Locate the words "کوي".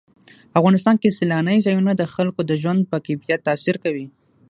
3.83-4.05